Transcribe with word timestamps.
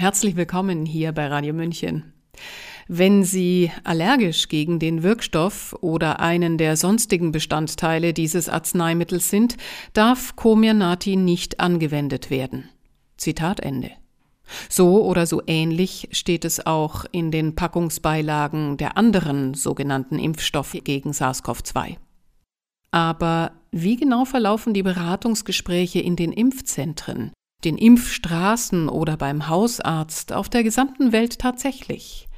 Herzlich 0.00 0.34
willkommen 0.34 0.86
hier 0.86 1.12
bei 1.12 1.26
Radio 1.26 1.52
München. 1.52 2.14
Wenn 2.88 3.22
Sie 3.22 3.70
allergisch 3.84 4.48
gegen 4.48 4.78
den 4.78 5.02
Wirkstoff 5.02 5.76
oder 5.82 6.20
einen 6.20 6.56
der 6.56 6.78
sonstigen 6.78 7.32
Bestandteile 7.32 8.14
dieses 8.14 8.48
Arzneimittels 8.48 9.28
sind, 9.28 9.58
darf 9.92 10.36
Comirnaty 10.36 11.16
nicht 11.16 11.60
angewendet 11.60 12.30
werden. 12.30 12.70
Zitat 13.18 13.60
Ende. 13.60 13.90
So 14.70 15.04
oder 15.04 15.26
so 15.26 15.42
ähnlich 15.46 16.08
steht 16.12 16.46
es 16.46 16.64
auch 16.64 17.04
in 17.12 17.30
den 17.30 17.54
Packungsbeilagen 17.54 18.78
der 18.78 18.96
anderen 18.96 19.52
sogenannten 19.52 20.18
Impfstoffe 20.18 20.78
gegen 20.82 21.10
SARS-CoV-2. 21.10 21.96
Aber 22.90 23.52
wie 23.70 23.96
genau 23.96 24.24
verlaufen 24.24 24.72
die 24.72 24.82
Beratungsgespräche 24.82 26.00
in 26.00 26.16
den 26.16 26.32
Impfzentren? 26.32 27.32
Den 27.64 27.76
Impfstraßen 27.78 28.88
oder 28.88 29.16
beim 29.16 29.48
Hausarzt 29.48 30.32
auf 30.32 30.48
der 30.48 30.62
gesamten 30.62 31.12
Welt 31.12 31.38
tatsächlich? 31.38 32.28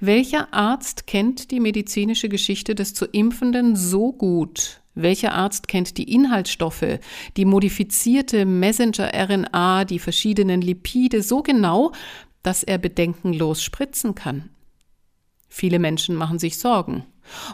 Welcher 0.00 0.52
Arzt 0.52 1.06
kennt 1.06 1.50
die 1.50 1.60
medizinische 1.60 2.28
Geschichte 2.28 2.74
des 2.74 2.94
zu 2.94 3.06
Impfenden 3.06 3.76
so 3.76 4.12
gut? 4.12 4.80
Welcher 4.94 5.34
Arzt 5.34 5.66
kennt 5.66 5.98
die 5.98 6.12
Inhaltsstoffe, 6.12 7.00
die 7.36 7.44
modifizierte 7.44 8.46
Messenger-RNA, 8.46 9.84
die 9.84 9.98
verschiedenen 9.98 10.60
Lipide 10.60 11.22
so 11.22 11.42
genau, 11.42 11.92
dass 12.42 12.62
er 12.62 12.78
bedenkenlos 12.78 13.62
spritzen 13.62 14.14
kann? 14.14 14.50
Viele 15.48 15.78
Menschen 15.78 16.14
machen 16.14 16.38
sich 16.38 16.58
Sorgen 16.58 17.04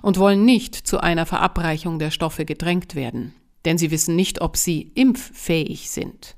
und 0.02 0.18
wollen 0.18 0.44
nicht 0.44 0.74
zu 0.74 1.00
einer 1.00 1.26
Verabreichung 1.26 1.98
der 1.98 2.10
Stoffe 2.10 2.44
gedrängt 2.44 2.94
werden, 2.94 3.34
denn 3.64 3.78
sie 3.78 3.90
wissen 3.90 4.16
nicht, 4.16 4.40
ob 4.40 4.56
sie 4.56 4.92
impffähig 4.94 5.90
sind. 5.90 6.34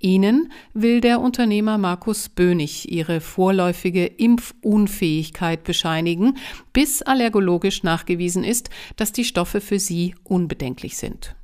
Ihnen 0.00 0.50
will 0.72 1.00
der 1.00 1.20
Unternehmer 1.20 1.76
Markus 1.76 2.30
Bönig 2.30 2.90
ihre 2.90 3.20
vorläufige 3.20 4.06
Impfunfähigkeit 4.06 5.62
bescheinigen, 5.62 6.38
bis 6.72 7.02
allergologisch 7.02 7.82
nachgewiesen 7.82 8.42
ist, 8.42 8.70
dass 8.96 9.12
die 9.12 9.24
Stoffe 9.24 9.60
für 9.60 9.78
Sie 9.78 10.14
unbedenklich 10.24 10.96
sind. 10.96 11.36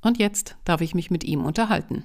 Und 0.00 0.18
jetzt 0.18 0.56
darf 0.64 0.80
ich 0.80 0.94
mich 0.94 1.10
mit 1.10 1.24
ihm 1.24 1.44
unterhalten. 1.44 2.04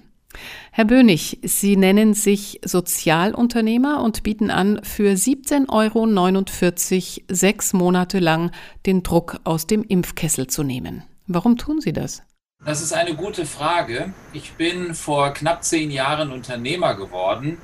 Herr 0.71 0.85
Bönig, 0.85 1.39
Sie 1.43 1.75
nennen 1.75 2.13
sich 2.13 2.59
Sozialunternehmer 2.63 4.01
und 4.01 4.23
bieten 4.23 4.51
an, 4.51 4.79
für 4.83 5.13
17,49 5.13 5.69
Euro 5.69 7.25
sechs 7.27 7.73
Monate 7.73 8.19
lang 8.19 8.51
den 8.85 9.03
Druck 9.03 9.39
aus 9.43 9.67
dem 9.67 9.83
Impfkessel 9.83 10.47
zu 10.47 10.63
nehmen. 10.63 11.03
Warum 11.27 11.57
tun 11.57 11.81
Sie 11.81 11.93
das? 11.93 12.23
Das 12.65 12.81
ist 12.81 12.91
eine 12.93 13.15
gute 13.15 13.47
Frage. 13.47 14.13
Ich 14.31 14.51
bin 14.51 14.93
vor 14.93 15.33
knapp 15.33 15.63
zehn 15.63 15.89
Jahren 15.89 16.31
Unternehmer 16.31 16.93
geworden, 16.93 17.57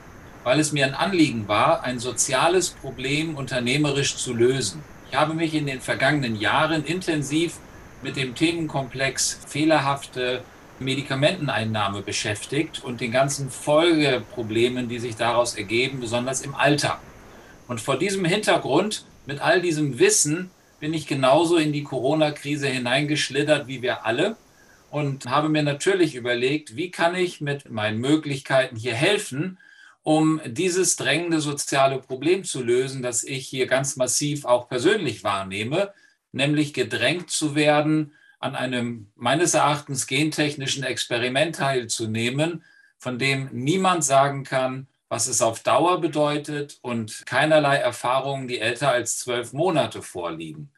weil 0.44 0.60
es 0.60 0.72
mir 0.72 0.86
ein 0.86 0.96
Anliegen 0.96 1.48
war, 1.50 1.84
ein 1.84 2.00
soziales 2.00 2.70
Problem 2.70 3.36
unternehmerisch 3.36 4.16
zu 4.16 4.34
lösen. 4.34 4.84
Ich 5.10 5.16
habe 5.16 5.34
mich 5.34 5.54
in 5.54 5.68
den 5.68 5.80
vergangenen 5.80 6.36
Jahren 6.38 6.84
intensiv 6.86 7.58
mit 8.02 8.16
dem 8.16 8.34
Themenkomplex 8.36 9.42
fehlerhafte 9.46 10.42
Medikamenteneinnahme 10.80 12.02
beschäftigt 12.02 12.82
und 12.84 13.00
den 13.00 13.12
ganzen 13.12 13.52
Folgeproblemen, 13.52 14.90
die 14.90 15.00
sich 15.00 15.18
daraus 15.18 15.56
ergeben, 15.56 16.00
besonders 16.00 16.42
im 16.42 16.56
Alter. 16.56 17.00
Und 17.68 17.80
vor 17.80 18.00
diesem 18.00 18.26
Hintergrund, 18.26 19.06
mit 19.28 19.40
all 19.40 19.62
diesem 19.62 20.00
Wissen, 20.00 20.50
bin 20.80 20.94
ich 20.94 21.06
genauso 21.06 21.58
in 21.58 21.74
die 21.74 21.84
Corona-Krise 21.84 22.68
hineingeschlittert 22.68 23.68
wie 23.68 23.82
wir 23.82 24.06
alle 24.06 24.36
und 24.96 25.26
habe 25.26 25.50
mir 25.50 25.62
natürlich 25.62 26.16
überlegt, 26.16 26.78
wie 26.78 26.90
kann 26.90 27.16
ich 27.16 27.42
mit 27.42 27.70
meinen 27.70 28.00
Möglichkeiten 28.00 28.78
hier 28.78 28.94
helfen, 28.94 29.60
um 30.04 30.40
dieses 30.46 30.96
drängende 30.96 31.42
soziale 31.42 32.00
Problem 32.00 32.46
zu 32.46 32.64
lösen, 32.64 33.02
das 33.02 33.26
ich 33.26 33.46
hier 33.46 33.68
ganz 33.68 33.98
massiv 33.98 34.46
auch 34.46 34.70
persönlich 34.70 35.22
wahrnehme, 35.26 35.94
nämlich 36.32 36.74
gedrängt 36.74 37.30
zu 37.30 37.56
werden, 37.56 38.14
an 38.40 38.56
einem 38.56 39.12
meines 39.18 39.54
Erachtens 39.54 40.08
gentechnischen 40.08 40.86
Experiment 40.86 41.58
teilzunehmen, 41.58 42.64
von 42.98 43.20
dem 43.20 43.50
niemand 43.52 44.06
sagen 44.06 44.46
kann, 44.46 44.88
was 45.10 45.28
es 45.28 45.42
auf 45.42 45.60
Dauer 45.60 46.00
bedeutet 46.00 46.80
und 46.82 47.26
keinerlei 47.26 47.76
Erfahrungen, 47.76 48.48
die 48.48 48.60
älter 48.60 48.92
als 48.92 49.18
zwölf 49.18 49.52
Monate 49.52 50.02
vorliegen. 50.02 50.72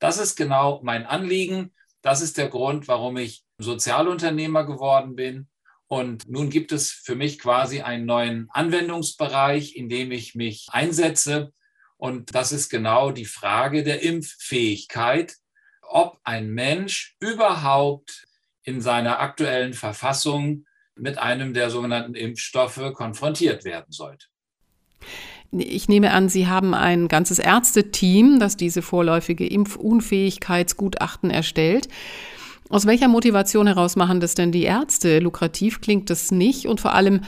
Das 0.00 0.18
ist 0.18 0.34
genau 0.34 0.80
mein 0.82 1.06
Anliegen. 1.06 1.70
Das 2.02 2.20
ist 2.20 2.36
der 2.36 2.48
Grund, 2.48 2.88
warum 2.88 3.16
ich 3.16 3.44
Sozialunternehmer 3.58 4.64
geworden 4.64 5.14
bin. 5.14 5.48
Und 5.86 6.28
nun 6.28 6.50
gibt 6.50 6.72
es 6.72 6.90
für 6.90 7.14
mich 7.14 7.38
quasi 7.38 7.82
einen 7.82 8.06
neuen 8.06 8.48
Anwendungsbereich, 8.50 9.76
in 9.76 9.88
dem 9.88 10.10
ich 10.10 10.34
mich 10.34 10.66
einsetze. 10.70 11.52
Und 11.96 12.34
das 12.34 12.50
ist 12.50 12.68
genau 12.70 13.12
die 13.12 13.26
Frage 13.26 13.84
der 13.84 14.02
Impffähigkeit, 14.02 15.36
ob 15.82 16.18
ein 16.24 16.50
Mensch 16.50 17.16
überhaupt 17.20 18.26
in 18.64 18.80
seiner 18.80 19.20
aktuellen 19.20 19.74
Verfassung 19.74 20.66
mit 20.96 21.18
einem 21.18 21.54
der 21.54 21.70
sogenannten 21.70 22.14
Impfstoffe 22.14 22.92
konfrontiert 22.94 23.64
werden 23.64 23.92
sollte. 23.92 24.26
Ich 25.52 25.88
nehme 25.88 26.12
an, 26.12 26.30
Sie 26.30 26.46
haben 26.46 26.72
ein 26.72 27.08
ganzes 27.08 27.38
Ärzteteam, 27.38 28.40
das 28.40 28.56
diese 28.56 28.80
vorläufige 28.80 29.46
Impfunfähigkeitsgutachten 29.46 31.30
erstellt. 31.30 31.88
Aus 32.70 32.86
welcher 32.86 33.08
Motivation 33.08 33.66
heraus 33.66 33.94
machen 33.96 34.20
das 34.20 34.34
denn 34.34 34.50
die 34.50 34.62
Ärzte? 34.62 35.18
Lukrativ 35.18 35.82
klingt 35.82 36.08
das 36.08 36.30
nicht 36.30 36.66
und 36.66 36.80
vor 36.80 36.94
allem, 36.94 37.20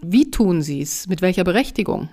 wie 0.00 0.30
tun 0.30 0.60
sie 0.60 0.82
es? 0.82 1.06
Mit 1.06 1.22
welcher 1.22 1.44
Berechtigung? 1.44 2.08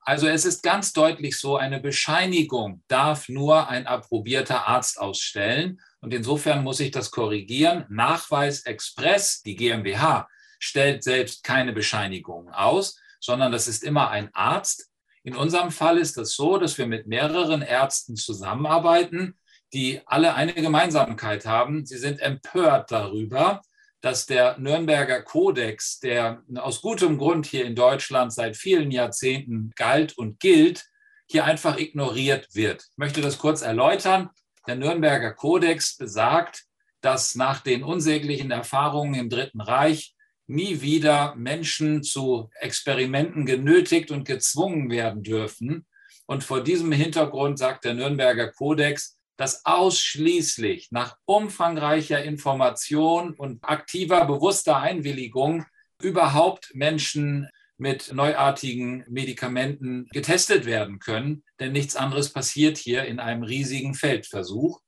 Also 0.00 0.26
es 0.26 0.44
ist 0.44 0.64
ganz 0.64 0.92
deutlich 0.92 1.38
so, 1.38 1.56
eine 1.56 1.78
Bescheinigung 1.78 2.82
darf 2.88 3.28
nur 3.28 3.68
ein 3.68 3.86
approbierter 3.86 4.66
Arzt 4.66 5.00
ausstellen. 5.00 5.80
Und 6.00 6.12
insofern 6.12 6.64
muss 6.64 6.80
ich 6.80 6.90
das 6.90 7.12
korrigieren. 7.12 7.84
Nachweis 7.90 8.62
Express, 8.62 9.42
die 9.42 9.54
GmbH, 9.54 10.28
stellt 10.58 11.04
selbst 11.04 11.44
keine 11.44 11.72
Bescheinigung 11.72 12.48
aus, 12.50 12.98
sondern 13.20 13.52
das 13.52 13.68
ist 13.68 13.84
immer 13.84 14.10
ein 14.10 14.30
Arzt. 14.32 14.90
In 15.22 15.36
unserem 15.36 15.70
Fall 15.70 15.98
ist 15.98 16.10
es 16.10 16.14
das 16.14 16.32
so, 16.32 16.58
dass 16.58 16.78
wir 16.78 16.86
mit 16.86 17.06
mehreren 17.06 17.62
Ärzten 17.62 18.16
zusammenarbeiten 18.16 19.38
die 19.72 20.00
alle 20.06 20.34
eine 20.34 20.54
Gemeinsamkeit 20.54 21.46
haben. 21.46 21.86
Sie 21.86 21.98
sind 21.98 22.20
empört 22.20 22.90
darüber, 22.90 23.62
dass 24.00 24.26
der 24.26 24.58
Nürnberger 24.58 25.22
Kodex, 25.22 26.00
der 26.00 26.42
aus 26.56 26.80
gutem 26.80 27.18
Grund 27.18 27.46
hier 27.46 27.64
in 27.64 27.74
Deutschland 27.74 28.32
seit 28.32 28.56
vielen 28.56 28.90
Jahrzehnten 28.90 29.70
galt 29.76 30.16
und 30.16 30.40
gilt, 30.40 30.86
hier 31.26 31.44
einfach 31.44 31.78
ignoriert 31.78 32.48
wird. 32.54 32.82
Ich 32.90 32.98
möchte 32.98 33.20
das 33.20 33.38
kurz 33.38 33.62
erläutern. 33.62 34.30
Der 34.66 34.76
Nürnberger 34.76 35.32
Kodex 35.32 35.96
besagt, 35.96 36.64
dass 37.02 37.34
nach 37.34 37.60
den 37.60 37.84
unsäglichen 37.84 38.50
Erfahrungen 38.50 39.14
im 39.14 39.30
Dritten 39.30 39.60
Reich 39.60 40.14
nie 40.50 40.82
wieder 40.82 41.34
Menschen 41.36 42.02
zu 42.02 42.50
Experimenten 42.60 43.46
genötigt 43.46 44.10
und 44.10 44.24
gezwungen 44.24 44.90
werden 44.90 45.22
dürfen. 45.22 45.86
Und 46.26 46.44
vor 46.44 46.62
diesem 46.62 46.92
Hintergrund 46.92 47.58
sagt 47.58 47.84
der 47.84 47.94
Nürnberger 47.94 48.48
Kodex, 48.48 49.16
dass 49.36 49.64
ausschließlich 49.64 50.88
nach 50.90 51.16
umfangreicher 51.24 52.22
Information 52.22 53.34
und 53.34 53.64
aktiver, 53.64 54.26
bewusster 54.26 54.76
Einwilligung 54.76 55.64
überhaupt 56.02 56.74
Menschen 56.74 57.48
mit 57.78 58.12
neuartigen 58.12 59.04
Medikamenten 59.08 60.06
getestet 60.12 60.66
werden 60.66 60.98
können, 60.98 61.44
denn 61.60 61.72
nichts 61.72 61.96
anderes 61.96 62.32
passiert 62.32 62.76
hier 62.76 63.04
in 63.04 63.20
einem 63.20 63.42
riesigen 63.42 63.94
Feldversuch. 63.94 64.82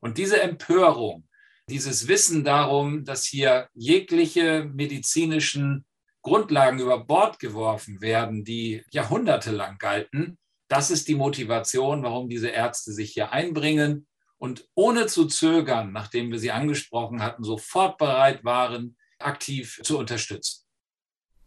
Und 0.00 0.18
diese 0.18 0.42
Empörung, 0.42 1.26
dieses 1.68 2.08
Wissen 2.08 2.44
darum, 2.44 3.04
dass 3.04 3.24
hier 3.24 3.68
jegliche 3.74 4.70
medizinischen 4.72 5.84
Grundlagen 6.22 6.78
über 6.78 7.04
Bord 7.04 7.38
geworfen 7.38 8.00
werden, 8.00 8.44
die 8.44 8.82
jahrhundertelang 8.90 9.78
galten, 9.78 10.38
das 10.68 10.90
ist 10.90 11.08
die 11.08 11.14
Motivation, 11.14 12.02
warum 12.02 12.28
diese 12.28 12.48
Ärzte 12.48 12.92
sich 12.92 13.12
hier 13.12 13.32
einbringen 13.32 14.06
und 14.38 14.66
ohne 14.74 15.06
zu 15.06 15.26
zögern, 15.26 15.92
nachdem 15.92 16.30
wir 16.30 16.38
sie 16.38 16.50
angesprochen 16.50 17.22
hatten, 17.22 17.44
sofort 17.44 17.98
bereit 17.98 18.44
waren, 18.44 18.96
aktiv 19.18 19.80
zu 19.82 19.98
unterstützen. 19.98 20.64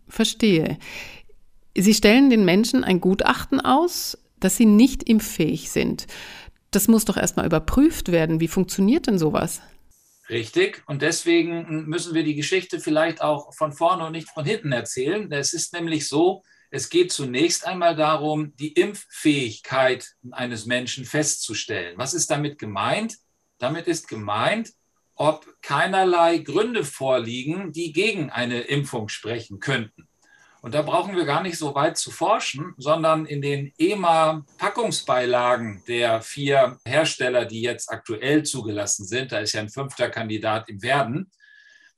Verstehe. 0.07 0.77
Sie 1.75 1.93
stellen 1.93 2.29
den 2.29 2.45
Menschen 2.45 2.83
ein 2.83 3.01
Gutachten 3.01 3.59
aus, 3.59 4.17
dass 4.39 4.57
sie 4.57 4.65
nicht 4.65 5.03
impffähig 5.03 5.69
sind. 5.71 6.07
Das 6.71 6.87
muss 6.87 7.05
doch 7.05 7.17
erstmal 7.17 7.45
überprüft 7.45 8.11
werden. 8.11 8.39
Wie 8.39 8.47
funktioniert 8.47 9.07
denn 9.07 9.17
sowas? 9.17 9.61
Richtig. 10.29 10.83
Und 10.87 11.01
deswegen 11.01 11.85
müssen 11.85 12.13
wir 12.13 12.23
die 12.23 12.35
Geschichte 12.35 12.79
vielleicht 12.79 13.21
auch 13.21 13.53
von 13.53 13.71
vorne 13.71 14.05
und 14.05 14.11
nicht 14.11 14.29
von 14.29 14.45
hinten 14.45 14.71
erzählen. 14.71 15.31
Es 15.31 15.53
ist 15.53 15.73
nämlich 15.73 16.07
so, 16.07 16.43
es 16.69 16.89
geht 16.89 17.13
zunächst 17.13 17.65
einmal 17.65 17.95
darum, 17.95 18.53
die 18.57 18.73
Impffähigkeit 18.73 20.05
eines 20.31 20.65
Menschen 20.65 21.05
festzustellen. 21.05 21.97
Was 21.97 22.13
ist 22.13 22.29
damit 22.29 22.59
gemeint? 22.59 23.15
Damit 23.57 23.87
ist 23.87 24.09
gemeint, 24.09 24.73
ob 25.15 25.47
keinerlei 25.61 26.39
Gründe 26.39 26.83
vorliegen, 26.83 27.71
die 27.71 27.93
gegen 27.93 28.29
eine 28.29 28.61
Impfung 28.61 29.07
sprechen 29.07 29.59
könnten. 29.59 30.09
Und 30.61 30.73
da 30.73 30.81
brauchen 30.81 31.15
wir 31.15 31.25
gar 31.25 31.43
nicht 31.43 31.57
so 31.57 31.75
weit 31.75 31.97
zu 31.97 32.11
forschen, 32.11 32.73
sondern 32.77 33.25
in 33.25 33.41
den 33.41 33.73
EMA-Packungsbeilagen 33.77 35.83
der 35.87 36.21
vier 36.21 36.77
Hersteller, 36.85 37.45
die 37.45 37.61
jetzt 37.61 37.91
aktuell 37.91 38.43
zugelassen 38.43 39.05
sind, 39.05 39.31
da 39.31 39.39
ist 39.39 39.53
ja 39.53 39.61
ein 39.61 39.69
fünfter 39.69 40.09
Kandidat 40.09 40.69
im 40.69 40.81
Werden, 40.81 41.31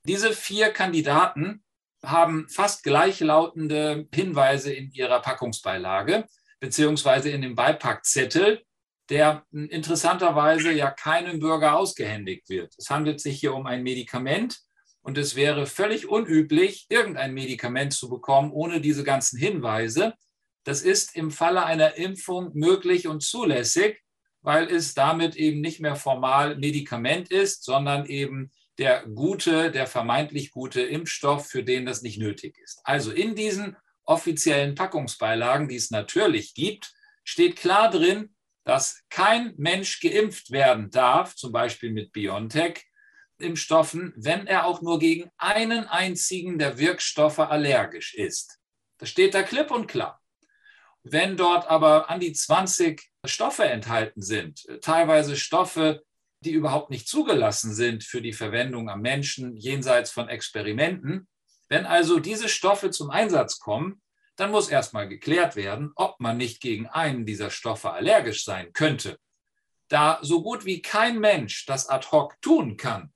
diese 0.06 0.34
vier 0.34 0.72
Kandidaten 0.72 1.64
haben 2.04 2.48
fast 2.50 2.84
gleichlautende 2.84 4.08
Hinweise 4.14 4.74
in 4.74 4.92
ihrer 4.92 5.22
Packungsbeilage, 5.22 6.26
beziehungsweise 6.60 7.30
in 7.30 7.42
dem 7.42 7.56
Beipackzettel, 7.56 8.64
der 9.10 9.44
interessanterweise 9.52 10.72
ja 10.72 10.92
keinem 10.92 11.40
Bürger 11.40 11.76
ausgehändigt 11.76 12.50
wird. 12.50 12.74
Es 12.78 12.90
handelt 12.90 13.20
sich 13.20 13.40
hier 13.40 13.54
um 13.54 13.66
ein 13.66 13.84
Medikament, 13.84 14.60
und 15.02 15.18
es 15.18 15.36
wäre 15.36 15.66
völlig 15.66 16.08
unüblich, 16.08 16.86
irgendein 16.90 17.34
Medikament 17.34 17.94
zu 17.94 18.10
bekommen 18.10 18.52
ohne 18.52 18.82
diese 18.82 19.04
ganzen 19.04 19.40
Hinweise. 19.40 20.14
Das 20.64 20.82
ist 20.82 21.16
im 21.16 21.32
Falle 21.32 21.66
einer 21.66 21.96
Impfung 21.96 22.52
möglich 22.54 23.08
und 23.08 23.22
zulässig, 23.22 24.02
weil 24.42 24.68
es 24.68 24.94
damit 24.94 25.36
eben 25.36 25.62
nicht 25.62 25.80
mehr 25.80 25.96
formal 25.96 26.58
Medikament 26.58 27.32
ist, 27.32 27.64
sondern 27.64 28.06
eben 28.06 28.52
der 28.78 29.06
gute, 29.08 29.72
der 29.72 29.88
vermeintlich 29.88 30.52
gute 30.52 30.82
Impfstoff, 30.82 31.48
für 31.48 31.64
den 31.64 31.86
das 31.86 32.02
nicht 32.02 32.18
nötig 32.18 32.58
ist. 32.58 32.80
Also 32.84 33.12
in 33.12 33.36
diesen 33.36 33.76
offiziellen 34.06 34.76
Packungsbeilagen, 34.76 35.68
die 35.68 35.76
es 35.76 35.92
natürlich 35.92 36.54
gibt, 36.54 36.94
steht 37.24 37.58
klar 37.58 37.90
drin, 37.92 38.34
dass 38.64 39.04
kein 39.10 39.54
Mensch 39.58 40.00
geimpft 40.00 40.52
werden 40.52 40.90
darf, 40.92 41.36
zum 41.36 41.52
Beispiel 41.52 41.92
mit 41.92 42.12
BioNTech, 42.12 42.89
Impfstoffen, 43.42 44.14
wenn 44.16 44.48
er 44.48 44.66
auch 44.66 44.82
nur 44.82 45.00
gegen 45.00 45.30
einen 45.38 45.86
einzigen 45.88 46.60
der 46.60 46.78
Wirkstoffe 46.78 47.40
allergisch 47.40 48.14
ist. 48.14 48.60
Das 48.98 49.10
steht 49.10 49.34
da 49.34 49.44
klipp 49.44 49.72
und 49.72 49.88
klar. 49.88 50.22
Wenn 51.04 51.38
dort 51.38 51.68
aber 51.68 52.10
an 52.10 52.20
die 52.20 52.34
20 52.34 53.02
Stoffe 53.26 53.64
enthalten 53.64 54.22
sind, 54.22 54.66
teilweise 54.82 55.38
Stoffe, 55.38 56.04
die 56.42 56.52
überhaupt 56.52 56.90
nicht 56.90 57.08
zugelassen 57.08 57.74
sind 57.74 58.04
für 58.04 58.22
die 58.22 58.34
Verwendung 58.34 58.90
am 58.90 59.02
Menschen 59.02 59.56
jenseits 59.56 60.12
von 60.12 60.30
Experimenten, 60.30 61.28
wenn 61.70 61.86
also 61.86 62.20
diese 62.20 62.50
Stoffe 62.50 62.92
zum 62.92 63.10
Einsatz 63.10 63.60
kommen, 63.60 64.02
dann 64.36 64.52
muss 64.52 64.70
erstmal 64.70 65.08
geklärt 65.08 65.56
werden, 65.56 65.92
ob 65.96 66.20
man 66.20 66.38
nicht 66.38 66.62
gegen 66.62 66.88
einen 66.88 67.26
dieser 67.26 67.50
Stoffe 67.50 67.92
allergisch 67.92 68.44
sein 68.44 68.74
könnte. 68.74 69.20
Da 69.90 70.20
so 70.22 70.42
gut 70.42 70.66
wie 70.66 70.82
kein 70.82 71.20
Mensch 71.20 71.66
das 71.66 71.88
ad 71.90 72.08
hoc 72.12 72.42
tun 72.42 72.78
kann, 72.78 73.14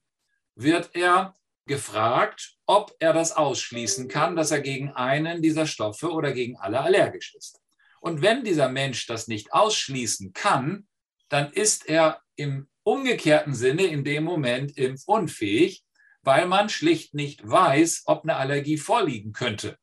wird 0.56 0.92
er 0.94 1.34
gefragt, 1.66 2.58
ob 2.66 2.96
er 3.00 3.14
das 3.14 3.32
ausschließen 3.32 4.08
kann, 4.08 4.36
dass 4.36 4.52
er 4.52 4.62
gegen 4.62 4.92
einen 4.92 5.42
dieser 5.42 5.66
Stoffe 5.66 6.12
oder 6.12 6.34
gegen 6.34 6.58
alle 6.58 6.82
allergisch 6.82 7.36
ist. 7.36 7.62
Und 8.02 8.22
wenn 8.22 8.44
dieser 8.44 8.70
Mensch 8.70 9.08
das 9.08 9.28
nicht 9.28 9.54
ausschließen 9.54 10.34
kann, 10.34 10.88
dann 11.30 11.52
ist 11.54 11.88
er 11.88 12.22
im 12.36 12.68
umgekehrten 12.84 13.56
Sinne 13.56 13.84
in 13.84 14.04
dem 14.04 14.26
Moment 14.26 14.78
impfunfähig, 14.78 15.84
weil 16.22 16.48
man 16.48 16.70
schlicht 16.70 17.14
nicht 17.14 17.48
weiß, 17.50 18.04
ob 18.06 18.24
eine 18.24 18.36
Allergie 18.36 18.78
vorliegen 18.78 19.32
könnte. 19.32 19.78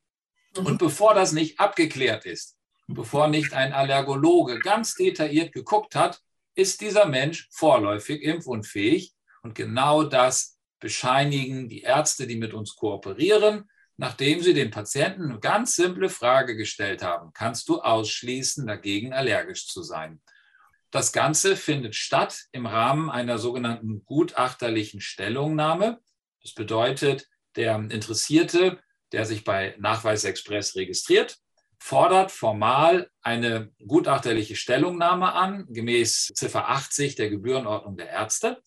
Mhm. 0.57 0.67
Und 0.67 0.79
bevor 0.79 1.15
das 1.15 1.33
nicht 1.33 1.61
abgeklärt 1.61 2.27
ist, 2.27 2.57
bevor 2.89 3.29
nicht 3.29 3.55
ein 3.55 3.73
Allergologe 3.73 4.59
ganz 4.59 4.95
detailliert 4.95 5.53
geguckt 5.53 5.95
hat, 5.95 6.21
ist 6.55 6.81
dieser 6.81 7.07
Mensch 7.07 7.49
vorläufig 7.51 8.23
impfunfähig. 8.23 9.15
Und 9.43 9.55
genau 9.55 10.03
das 10.03 10.50
bescheinigen 10.81 11.69
die 11.69 11.83
Ärzte, 11.83 12.27
die 12.27 12.37
mit 12.37 12.55
uns 12.55 12.75
kooperieren, 12.75 13.71
nachdem 13.97 14.41
sie 14.41 14.55
den 14.55 14.71
Patienten 14.71 15.31
eine 15.31 15.41
ganz 15.41 15.77
simple 15.77 16.09
Frage 16.09 16.57
gestellt 16.57 17.03
haben. 17.03 17.33
Kannst 17.35 17.69
du 17.69 17.81
ausschließen, 17.81 18.67
dagegen 18.67 19.13
allergisch 19.13 19.67
zu 19.67 19.83
sein? 19.83 20.21
Das 20.91 21.13
Ganze 21.13 21.55
findet 21.55 21.95
statt 21.95 22.47
im 22.51 22.67
Rahmen 22.67 23.11
einer 23.11 23.39
sogenannten 23.39 24.05
gutachterlichen 24.05 25.01
Stellungnahme. 25.01 26.01
Das 26.43 26.55
bedeutet, 26.55 27.29
der 27.57 27.77
Interessierte, 27.77 28.81
der 29.13 29.27
sich 29.27 29.45
bei 29.45 29.77
Nachweisexpress 29.79 30.77
registriert, 30.77 31.39
fordert 31.79 32.33
formal 32.33 33.11
eine 33.23 33.73
gutachterliche 33.87 34.57
Stellungnahme 34.57 35.33
an, 35.33 35.67
gemäß 35.69 36.33
Ziffer 36.35 36.69
80 36.69 37.15
der 37.17 37.31
Gebührenordnung 37.31 37.97
der 37.97 38.11
Ärzte. 38.11 38.63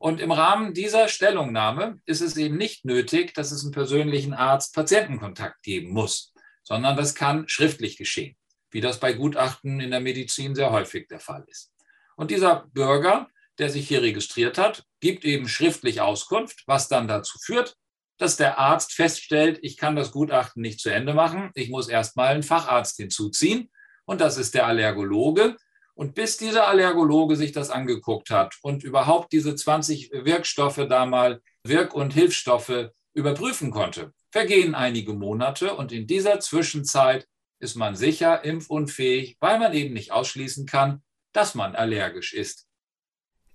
Und 0.00 0.18
im 0.18 0.32
Rahmen 0.32 0.72
dieser 0.72 1.08
Stellungnahme 1.08 2.00
ist 2.06 2.22
es 2.22 2.34
eben 2.38 2.56
nicht 2.56 2.86
nötig, 2.86 3.34
dass 3.34 3.52
es 3.52 3.64
einen 3.64 3.72
persönlichen 3.72 4.32
Arzt-Patientenkontakt 4.32 5.62
geben 5.62 5.90
muss, 5.90 6.32
sondern 6.62 6.96
das 6.96 7.14
kann 7.14 7.46
schriftlich 7.48 7.98
geschehen, 7.98 8.34
wie 8.70 8.80
das 8.80 8.98
bei 8.98 9.12
Gutachten 9.12 9.78
in 9.78 9.90
der 9.90 10.00
Medizin 10.00 10.54
sehr 10.54 10.70
häufig 10.70 11.06
der 11.08 11.20
Fall 11.20 11.44
ist. 11.48 11.70
Und 12.16 12.30
dieser 12.30 12.66
Bürger, 12.72 13.28
der 13.58 13.68
sich 13.68 13.86
hier 13.88 14.00
registriert 14.00 14.56
hat, 14.56 14.86
gibt 15.00 15.26
eben 15.26 15.48
schriftlich 15.48 16.00
Auskunft, 16.00 16.62
was 16.64 16.88
dann 16.88 17.06
dazu 17.06 17.38
führt, 17.38 17.76
dass 18.16 18.38
der 18.38 18.58
Arzt 18.58 18.94
feststellt, 18.94 19.58
ich 19.60 19.76
kann 19.76 19.96
das 19.96 20.12
Gutachten 20.12 20.62
nicht 20.62 20.80
zu 20.80 20.88
Ende 20.88 21.12
machen, 21.12 21.50
ich 21.54 21.68
muss 21.68 21.88
erstmal 21.88 22.28
einen 22.28 22.42
Facharzt 22.42 22.96
hinzuziehen. 22.96 23.70
Und 24.06 24.22
das 24.22 24.38
ist 24.38 24.54
der 24.54 24.66
Allergologe, 24.66 25.56
und 25.94 26.14
bis 26.14 26.36
dieser 26.36 26.68
Allergologe 26.68 27.36
sich 27.36 27.52
das 27.52 27.70
angeguckt 27.70 28.30
hat 28.30 28.56
und 28.62 28.84
überhaupt 28.84 29.32
diese 29.32 29.54
20 29.54 30.10
Wirkstoffe 30.12 30.86
da 30.88 31.06
mal 31.06 31.40
Wirk- 31.64 31.94
und 31.94 32.12
Hilfsstoffe 32.12 32.90
überprüfen 33.12 33.70
konnte, 33.70 34.12
vergehen 34.30 34.74
einige 34.74 35.12
Monate 35.12 35.74
und 35.74 35.92
in 35.92 36.06
dieser 36.06 36.40
Zwischenzeit 36.40 37.26
ist 37.58 37.76
man 37.76 37.94
sicher 37.94 38.44
impfunfähig, 38.44 39.36
weil 39.40 39.58
man 39.58 39.74
eben 39.74 39.92
nicht 39.92 40.12
ausschließen 40.12 40.66
kann, 40.66 41.02
dass 41.32 41.54
man 41.54 41.76
allergisch 41.76 42.32
ist. 42.32 42.66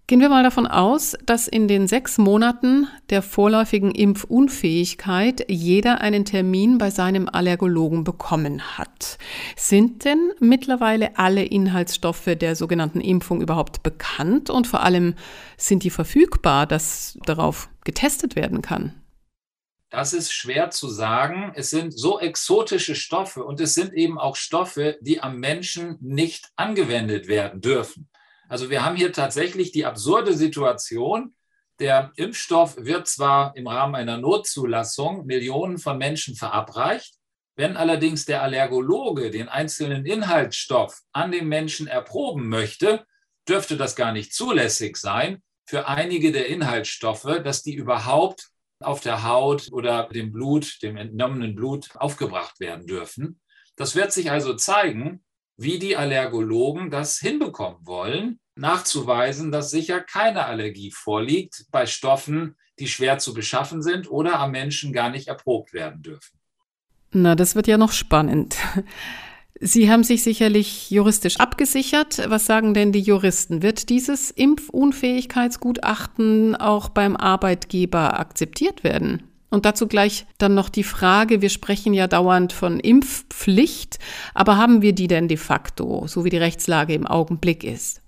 Gehen 0.08 0.20
wir 0.20 0.30
mal 0.30 0.44
davon 0.44 0.68
aus, 0.68 1.18
dass 1.26 1.48
in 1.48 1.68
den 1.68 1.88
sechs 1.88 2.20
Monaten 2.20 2.88
der 3.10 3.24
vorläufigen 3.24 3.90
Impfunfähigkeit 3.90 5.46
jeder 5.50 6.00
einen 6.00 6.26
Termin 6.26 6.78
bei 6.78 6.92
seinem 6.92 7.28
Allergologen 7.28 8.04
bekommen 8.04 8.78
hat. 8.78 9.18
Sind 9.56 10.06
denn 10.06 10.32
mittlerweile 10.40 11.18
alle 11.18 11.44
Inhaltsstoffe 11.44 12.30
der 12.40 12.56
sogenannten 12.56 13.02
Impfung 13.02 13.42
überhaupt 13.42 13.82
bekannt 13.82 14.52
und 14.52 14.68
vor 14.68 14.84
allem 14.84 15.16
sind 15.58 15.84
die 15.84 15.90
verfügbar, 15.90 16.68
dass 16.68 17.18
darauf 17.26 17.70
getestet 17.84 18.36
werden 18.36 18.62
kann? 18.62 18.94
Das 19.90 20.14
ist 20.14 20.32
schwer 20.32 20.70
zu 20.70 20.88
sagen. 20.88 21.52
Es 21.56 21.72
sind 21.72 21.98
so 21.98 22.20
exotische 22.20 22.94
Stoffe 22.94 23.44
und 23.44 23.60
es 23.60 23.74
sind 23.74 23.92
eben 23.94 24.20
auch 24.20 24.36
Stoffe, 24.36 25.00
die 25.02 25.24
am 25.24 25.40
Menschen 25.40 25.98
nicht 26.00 26.52
angewendet 26.58 27.28
werden 27.28 27.60
dürfen. 27.62 28.08
Also 28.48 28.70
wir 28.70 28.86
haben 28.86 28.96
hier 28.96 29.12
tatsächlich 29.12 29.72
die 29.72 29.86
absurde 29.86 30.34
Situation, 30.34 31.36
der 31.80 32.12
Impfstoff 32.16 32.78
wird 32.78 33.08
zwar 33.08 33.56
im 33.58 33.68
Rahmen 33.68 33.96
einer 33.96 34.18
Notzulassung 34.18 35.26
Millionen 35.26 35.78
von 35.78 35.98
Menschen 35.98 36.36
verabreicht, 36.36 37.16
wenn 37.58 37.78
allerdings 37.78 38.26
der 38.26 38.44
Allergologe 38.44 39.32
den 39.32 39.50
einzelnen 39.50 40.06
Inhaltsstoff 40.06 41.02
an 41.12 41.32
dem 41.32 41.48
Menschen 41.48 41.88
erproben 41.88 42.48
möchte, 42.48 43.06
dürfte 43.48 43.78
das 43.78 43.96
gar 43.96 44.12
nicht 44.12 44.34
zulässig 44.34 44.98
sein 44.98 45.42
für 45.66 45.88
einige 45.88 46.32
der 46.32 46.48
Inhaltsstoffe, 46.48 47.42
dass 47.44 47.64
die 47.64 47.74
überhaupt 47.74 48.50
auf 48.82 49.00
der 49.00 49.24
Haut 49.24 49.70
oder 49.72 50.08
dem 50.10 50.32
Blut, 50.32 50.82
dem 50.82 50.98
entnommenen 50.98 51.56
Blut 51.56 51.90
aufgebracht 51.96 52.60
werden 52.60 52.86
dürfen. 52.86 53.42
Das 53.76 53.96
wird 53.96 54.14
sich 54.14 54.32
also 54.32 54.54
zeigen, 54.54 55.25
wie 55.58 55.80
die 55.80 55.96
Allergologen 55.96 56.92
das 56.92 57.20
hinbekommen 57.20 57.86
wollen, 57.86 58.40
nachzuweisen, 58.56 59.52
dass 59.52 59.70
sicher 59.70 60.02
keine 60.02 60.46
Allergie 60.46 60.92
vorliegt 60.92 61.66
bei 61.72 61.86
Stoffen, 61.86 62.56
die 62.80 62.88
schwer 62.88 63.20
zu 63.20 63.34
beschaffen 63.34 63.82
sind 63.82 64.10
oder 64.10 64.40
am 64.40 64.52
Menschen 64.52 64.94
gar 64.94 65.10
nicht 65.10 65.28
erprobt 65.28 65.74
werden 65.74 66.02
dürfen. 66.02 66.40
Na, 67.12 67.36
das 67.36 67.56
wird 67.56 67.68
ja 67.68 67.78
noch 67.78 67.92
spannend. 67.94 68.58
Sie 69.62 69.90
haben 69.90 70.04
sich 70.04 70.22
sicherlich 70.22 70.92
juristisch 70.92 71.38
abgesichert. 71.38 72.30
Was 72.30 72.46
sagen 72.46 72.74
denn 72.74 72.92
die 72.92 73.00
Juristen? 73.00 73.62
Wird 73.62 73.88
dieses 73.88 74.30
Impfunfähigkeitsgutachten 74.32 76.58
auch 76.58 76.90
beim 76.90 77.16
Arbeitgeber 77.16 78.20
akzeptiert 78.20 78.84
werden? 78.84 79.24
Und 79.56 79.64
dazu 79.64 79.88
gleich 79.88 80.26
dann 80.38 80.54
noch 80.54 80.68
die 80.68 80.84
Frage, 80.84 81.42
wir 81.42 81.48
sprechen 81.50 81.94
ja 81.94 82.08
dauernd 82.08 82.52
von 82.52 82.78
Impfpflicht, 82.78 84.00
aber 84.34 84.58
haben 84.58 84.82
wir 84.82 84.92
die 84.92 85.08
denn 85.08 85.30
de 85.30 85.38
facto, 85.38 86.08
so 86.08 86.26
wie 86.26 86.30
die 86.30 86.36
Rechtslage 86.36 86.94
im 86.94 87.08
Augenblick 87.08 87.64
ist? 87.64 88.02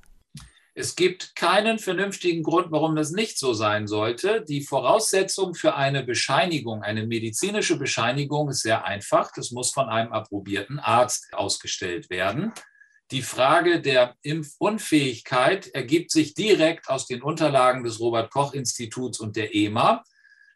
Es 0.75 0.97
gibt 0.97 1.37
keinen 1.37 1.79
vernünftigen 1.79 2.43
Grund, 2.43 2.67
warum 2.71 2.97
das 2.97 3.11
nicht 3.11 3.39
so 3.39 3.53
sein 3.53 3.87
sollte. 3.87 4.43
Die 4.45 4.61
Voraussetzung 4.61 5.55
für 5.55 5.75
eine 5.75 6.03
Bescheinigung, 6.03 6.83
eine 6.83 7.07
medizinische 7.07 7.79
Bescheinigung 7.79 8.49
ist 8.49 8.63
sehr 8.63 8.83
einfach. 8.83 9.31
Das 9.33 9.51
muss 9.51 9.71
von 9.71 9.87
einem 9.87 10.11
approbierten 10.11 10.79
Arzt 10.79 11.33
ausgestellt 11.33 12.09
werden. 12.09 12.51
Die 13.11 13.21
Frage 13.21 13.79
der 13.79 14.15
Impfunfähigkeit 14.21 15.67
ergibt 15.69 16.11
sich 16.11 16.33
direkt 16.33 16.89
aus 16.89 17.07
den 17.07 17.21
Unterlagen 17.21 17.85
des 17.85 18.01
Robert 18.01 18.31
Koch 18.31 18.53
Instituts 18.53 19.21
und 19.21 19.37
der 19.37 19.55
EMA 19.55 20.03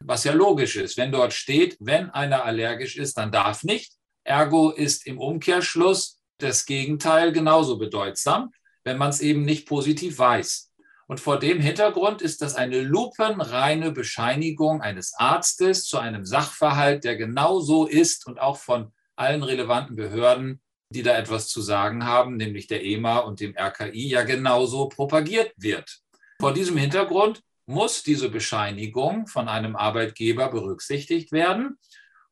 was 0.05 0.24
ja 0.24 0.34
logisch 0.34 0.75
ist. 0.75 0.98
Wenn 0.98 1.12
dort 1.12 1.34
steht, 1.34 1.77
wenn 1.79 2.10
einer 2.10 2.43
allergisch 2.43 2.98
ist, 2.98 3.17
dann 3.17 3.31
darf 3.31 3.63
nicht, 3.63 3.93
Ergo 4.24 4.70
ist 4.70 5.08
im 5.08 5.20
Umkehrschluss 5.20 6.20
das 6.38 6.65
Gegenteil 6.65 7.31
genauso 7.31 7.77
bedeutsam, 7.77 8.51
wenn 8.84 8.98
man 8.98 9.10
es 9.10 9.22
eben 9.22 9.43
nicht 9.43 9.67
positiv 9.67 10.20
weiß. 10.20 10.72
Und 11.08 11.20
vor 11.20 11.39
dem 11.39 11.60
Hintergrund 11.60 12.22
ist 12.22 12.41
das 12.41 12.55
eine 12.55 12.79
lupenreine 12.81 13.91
Bescheinigung 13.91 14.81
eines 14.81 15.13
Arztes 15.13 15.86
zu 15.86 15.98
einem 15.98 16.25
Sachverhalt, 16.25 17.03
der 17.03 17.17
genau 17.17 17.60
so 17.60 17.86
ist 17.86 18.25
und 18.27 18.39
auch 18.39 18.58
von 18.58 18.93
allen 19.15 19.43
relevanten 19.43 19.96
Behörden, 19.96 20.62
die 20.89 21.03
da 21.03 21.17
etwas 21.17 21.48
zu 21.48 21.62
sagen 21.62 22.05
haben, 22.05 22.38
nämlich 22.38 22.67
der 22.67 22.84
EMA 22.84 23.20
und 23.20 23.39
dem 23.39 23.55
RKI, 23.58 24.08
ja 24.08 24.24
genauso 24.24 24.88
propagiert 24.88 25.53
wird. 25.58 26.00
Vor 26.39 26.53
diesem 26.53 26.77
Hintergrund 26.77 27.41
muss 27.72 28.04
diese 28.04 28.30
Bescheinigung 28.30 29.28
von 29.28 29.48
einem 29.48 29.75
Arbeitgeber 29.75 30.50
berücksichtigt 30.50 31.32
werden. 31.32 31.80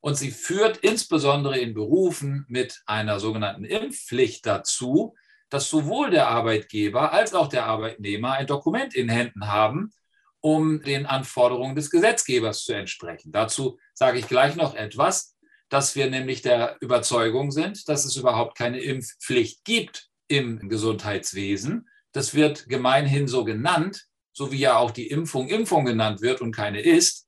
Und 0.01 0.15
sie 0.15 0.31
führt 0.31 0.77
insbesondere 0.77 1.57
in 1.59 1.73
Berufen 1.73 2.45
mit 2.47 2.81
einer 2.85 3.19
sogenannten 3.19 3.65
Impfpflicht 3.65 4.45
dazu, 4.45 5.15
dass 5.49 5.69
sowohl 5.69 6.11
der 6.11 6.27
Arbeitgeber 6.27 7.11
als 7.11 7.33
auch 7.33 7.47
der 7.47 7.65
Arbeitnehmer 7.65 8.33
ein 8.33 8.47
Dokument 8.47 8.93
in 8.95 9.09
Händen 9.09 9.47
haben, 9.47 9.91
um 10.41 10.81
den 10.81 11.05
Anforderungen 11.05 11.75
des 11.75 11.89
Gesetzgebers 11.89 12.63
zu 12.63 12.73
entsprechen. 12.73 13.31
Dazu 13.31 13.77
sage 13.93 14.19
ich 14.19 14.27
gleich 14.27 14.55
noch 14.55 14.75
etwas, 14.75 15.35
dass 15.69 15.95
wir 15.95 16.09
nämlich 16.09 16.41
der 16.41 16.77
Überzeugung 16.81 17.51
sind, 17.51 17.87
dass 17.89 18.05
es 18.05 18.15
überhaupt 18.15 18.57
keine 18.57 18.79
Impfpflicht 18.79 19.63
gibt 19.65 20.07
im 20.27 20.69
Gesundheitswesen. 20.69 21.89
Das 22.11 22.33
wird 22.33 22.69
gemeinhin 22.69 23.27
so 23.27 23.43
genannt, 23.43 24.05
so 24.39 24.53
wie 24.53 24.59
ja 24.59 24.77
auch 24.77 24.91
die 24.91 25.07
Impfung 25.07 25.49
Impfung 25.49 25.83
genannt 25.83 26.21
wird 26.21 26.39
und 26.39 26.55
keine 26.55 26.79
ist 26.79 27.27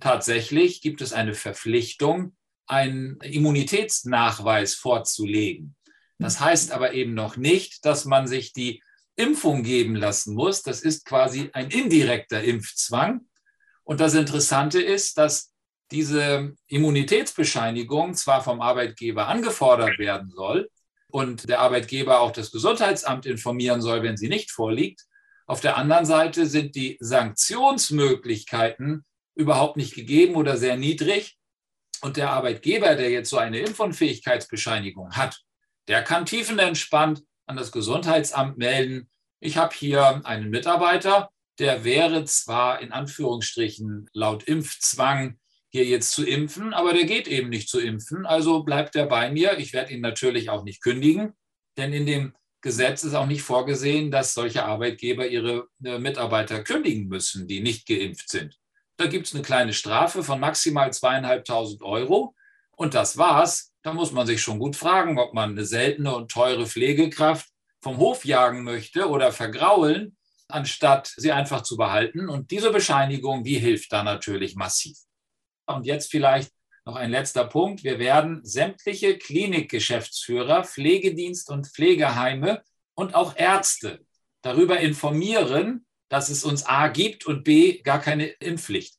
tatsächlich 0.00 0.80
gibt 0.80 1.00
es 1.00 1.12
eine 1.12 1.34
Verpflichtung, 1.34 2.36
einen 2.66 3.18
Immunitätsnachweis 3.20 4.74
vorzulegen. 4.74 5.76
Das 6.18 6.40
heißt 6.40 6.72
aber 6.72 6.94
eben 6.94 7.14
noch 7.14 7.36
nicht, 7.36 7.84
dass 7.84 8.04
man 8.04 8.26
sich 8.26 8.52
die 8.52 8.82
Impfung 9.16 9.62
geben 9.62 9.94
lassen 9.94 10.34
muss. 10.34 10.62
Das 10.62 10.80
ist 10.80 11.04
quasi 11.04 11.50
ein 11.52 11.70
indirekter 11.70 12.42
Impfzwang. 12.42 13.26
Und 13.84 14.00
das 14.00 14.14
Interessante 14.14 14.82
ist, 14.82 15.16
dass 15.16 15.52
diese 15.90 16.54
Immunitätsbescheinigung 16.66 18.14
zwar 18.14 18.42
vom 18.42 18.60
Arbeitgeber 18.60 19.28
angefordert 19.28 19.98
werden 19.98 20.30
soll 20.30 20.68
und 21.06 21.48
der 21.48 21.60
Arbeitgeber 21.60 22.20
auch 22.20 22.32
das 22.32 22.50
Gesundheitsamt 22.50 23.24
informieren 23.24 23.80
soll, 23.80 24.02
wenn 24.02 24.16
sie 24.16 24.28
nicht 24.28 24.50
vorliegt. 24.50 25.04
Auf 25.48 25.60
der 25.60 25.76
anderen 25.78 26.04
Seite 26.04 26.46
sind 26.46 26.76
die 26.76 26.98
Sanktionsmöglichkeiten 27.00 29.04
überhaupt 29.34 29.78
nicht 29.78 29.94
gegeben 29.94 30.36
oder 30.36 30.58
sehr 30.58 30.76
niedrig. 30.76 31.38
Und 32.02 32.18
der 32.18 32.30
Arbeitgeber, 32.30 32.94
der 32.94 33.10
jetzt 33.10 33.30
so 33.30 33.38
eine 33.38 33.58
Impfunfähigkeitsbescheinigung 33.60 35.16
hat, 35.16 35.40
der 35.88 36.02
kann 36.02 36.26
tiefenentspannt 36.26 37.24
an 37.46 37.56
das 37.56 37.72
Gesundheitsamt 37.72 38.58
melden, 38.58 39.08
ich 39.40 39.56
habe 39.56 39.74
hier 39.74 40.26
einen 40.26 40.50
Mitarbeiter, 40.50 41.30
der 41.58 41.84
wäre 41.84 42.24
zwar 42.24 42.80
in 42.80 42.92
Anführungsstrichen 42.92 44.10
laut 44.12 44.44
Impfzwang 44.44 45.38
hier 45.70 45.84
jetzt 45.84 46.12
zu 46.12 46.26
impfen, 46.26 46.74
aber 46.74 46.92
der 46.92 47.04
geht 47.04 47.28
eben 47.28 47.48
nicht 47.48 47.68
zu 47.68 47.80
impfen, 47.80 48.26
also 48.26 48.64
bleibt 48.64 48.96
er 48.96 49.06
bei 49.06 49.30
mir. 49.30 49.58
Ich 49.58 49.72
werde 49.72 49.92
ihn 49.92 50.00
natürlich 50.00 50.50
auch 50.50 50.64
nicht 50.64 50.82
kündigen, 50.82 51.34
denn 51.76 51.92
in 51.92 52.06
dem 52.06 52.34
Gesetz 52.60 53.04
ist 53.04 53.14
auch 53.14 53.26
nicht 53.26 53.42
vorgesehen, 53.42 54.10
dass 54.10 54.34
solche 54.34 54.64
Arbeitgeber 54.64 55.26
ihre 55.26 55.68
äh, 55.84 55.98
Mitarbeiter 55.98 56.62
kündigen 56.64 57.08
müssen, 57.08 57.46
die 57.46 57.60
nicht 57.60 57.86
geimpft 57.86 58.28
sind. 58.30 58.58
Da 58.96 59.06
gibt 59.06 59.26
es 59.26 59.34
eine 59.34 59.42
kleine 59.42 59.72
Strafe 59.72 60.24
von 60.24 60.40
maximal 60.40 60.92
zweieinhalbtausend 60.92 61.82
Euro. 61.82 62.34
Und 62.76 62.94
das 62.94 63.16
war's. 63.16 63.72
Da 63.82 63.92
muss 63.94 64.12
man 64.12 64.26
sich 64.26 64.42
schon 64.42 64.58
gut 64.58 64.74
fragen, 64.74 65.18
ob 65.18 65.34
man 65.34 65.50
eine 65.50 65.64
seltene 65.64 66.14
und 66.14 66.30
teure 66.30 66.66
Pflegekraft 66.66 67.48
vom 67.80 67.98
Hof 67.98 68.24
jagen 68.24 68.64
möchte 68.64 69.08
oder 69.08 69.30
vergraulen, 69.32 70.16
anstatt 70.48 71.12
sie 71.16 71.30
einfach 71.30 71.62
zu 71.62 71.76
behalten. 71.76 72.28
Und 72.28 72.50
diese 72.50 72.72
Bescheinigung, 72.72 73.44
die 73.44 73.58
hilft 73.58 73.92
da 73.92 74.02
natürlich 74.02 74.56
massiv. 74.56 74.98
Und 75.66 75.86
jetzt 75.86 76.10
vielleicht 76.10 76.50
noch 76.88 76.96
ein 76.96 77.10
letzter 77.10 77.44
Punkt. 77.44 77.84
Wir 77.84 77.98
werden 77.98 78.40
sämtliche 78.44 79.18
Klinikgeschäftsführer, 79.18 80.64
Pflegedienst 80.64 81.50
und 81.50 81.66
Pflegeheime 81.66 82.62
und 82.94 83.14
auch 83.14 83.36
Ärzte 83.36 84.00
darüber 84.40 84.80
informieren, 84.80 85.84
dass 86.08 86.30
es 86.30 86.44
uns 86.44 86.64
A 86.64 86.88
gibt 86.88 87.26
und 87.26 87.44
B 87.44 87.82
gar 87.82 88.00
keine 88.00 88.28
Impfpflicht. 88.28 88.94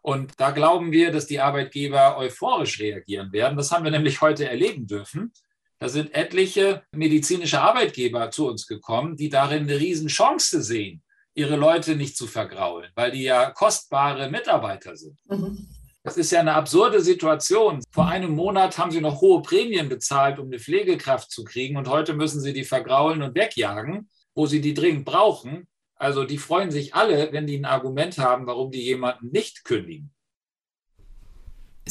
Und 0.00 0.32
da 0.40 0.50
glauben 0.50 0.92
wir, 0.92 1.12
dass 1.12 1.26
die 1.26 1.40
Arbeitgeber 1.40 2.16
euphorisch 2.16 2.80
reagieren 2.80 3.30
werden. 3.34 3.58
Das 3.58 3.70
haben 3.70 3.84
wir 3.84 3.90
nämlich 3.90 4.22
heute 4.22 4.48
erleben 4.48 4.86
dürfen. 4.86 5.34
Da 5.78 5.90
sind 5.90 6.14
etliche 6.14 6.84
medizinische 6.92 7.60
Arbeitgeber 7.60 8.30
zu 8.30 8.48
uns 8.48 8.66
gekommen, 8.66 9.18
die 9.18 9.28
darin 9.28 9.64
eine 9.64 9.78
Riesenchance 9.78 10.62
sehen, 10.62 11.02
ihre 11.34 11.56
Leute 11.56 11.96
nicht 11.96 12.16
zu 12.16 12.26
vergraulen, 12.26 12.90
weil 12.94 13.10
die 13.10 13.24
ja 13.24 13.50
kostbare 13.50 14.30
Mitarbeiter 14.30 14.96
sind. 14.96 15.18
Mhm. 15.28 15.68
Das 16.02 16.16
ist 16.16 16.30
ja 16.30 16.40
eine 16.40 16.54
absurde 16.54 17.00
Situation. 17.00 17.82
Vor 17.90 18.08
einem 18.08 18.30
Monat 18.30 18.78
haben 18.78 18.90
sie 18.90 19.02
noch 19.02 19.20
hohe 19.20 19.42
Prämien 19.42 19.90
bezahlt, 19.90 20.38
um 20.38 20.46
eine 20.46 20.58
Pflegekraft 20.58 21.30
zu 21.30 21.44
kriegen 21.44 21.76
und 21.76 21.88
heute 21.88 22.14
müssen 22.14 22.40
sie 22.40 22.54
die 22.54 22.64
vergraulen 22.64 23.22
und 23.22 23.34
wegjagen, 23.34 24.08
wo 24.34 24.46
sie 24.46 24.62
die 24.62 24.72
dringend 24.72 25.04
brauchen. 25.04 25.68
Also 25.96 26.24
die 26.24 26.38
freuen 26.38 26.70
sich 26.70 26.94
alle, 26.94 27.32
wenn 27.32 27.46
die 27.46 27.58
ein 27.58 27.66
Argument 27.66 28.16
haben, 28.16 28.46
warum 28.46 28.70
die 28.70 28.82
jemanden 28.82 29.28
nicht 29.28 29.64
kündigen. 29.64 30.14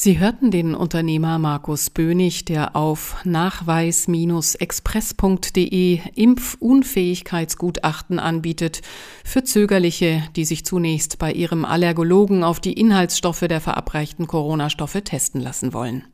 Sie 0.01 0.17
hörten 0.17 0.49
den 0.49 0.75
Unternehmer 0.75 1.39
Markus 1.39 1.89
Bönig, 1.89 2.45
der 2.45 2.77
auf 2.77 3.17
nachweis-express.de 3.25 5.99
Impfunfähigkeitsgutachten 6.15 8.17
anbietet 8.17 8.81
für 9.25 9.43
Zögerliche, 9.43 10.23
die 10.37 10.45
sich 10.45 10.63
zunächst 10.63 11.19
bei 11.19 11.33
ihrem 11.33 11.65
Allergologen 11.65 12.45
auf 12.45 12.61
die 12.61 12.79
Inhaltsstoffe 12.79 13.41
der 13.41 13.59
verabreichten 13.59 14.25
Corona-Stoffe 14.25 15.03
testen 15.03 15.41
lassen 15.41 15.73
wollen. 15.73 16.05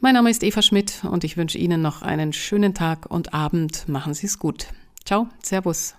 Mein 0.00 0.14
Name 0.14 0.30
ist 0.30 0.42
Eva 0.42 0.62
Schmidt 0.62 1.04
und 1.08 1.22
ich 1.22 1.36
wünsche 1.36 1.58
Ihnen 1.58 1.80
noch 1.80 2.02
einen 2.02 2.32
schönen 2.32 2.74
Tag 2.74 3.08
und 3.08 3.32
Abend. 3.32 3.88
Machen 3.88 4.14
Sie 4.14 4.26
es 4.26 4.40
gut. 4.40 4.66
Ciao, 5.04 5.28
Servus. 5.40 5.94